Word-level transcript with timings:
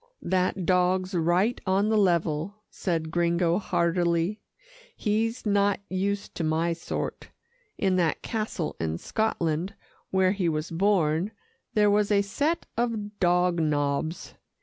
"That 0.23 0.65
dog's 0.65 1.13
right 1.13 1.61
on 1.67 1.89
the 1.89 1.95
level," 1.99 2.55
said 2.71 3.11
Gringo 3.11 3.59
heartily. 3.59 4.41
"He's 4.95 5.45
not 5.45 5.79
used 5.89 6.33
to 6.33 6.43
my 6.43 6.73
sort. 6.73 7.29
In 7.77 7.97
that 7.97 8.23
castle 8.23 8.75
in 8.79 8.97
Scotland, 8.97 9.75
where 10.09 10.31
he 10.31 10.49
was 10.49 10.71
born, 10.71 11.29
there 11.75 11.91
was 11.91 12.09
a 12.09 12.23
set 12.23 12.65
of 12.75 13.19
dog 13.19 13.59
nobs. 13.59 14.33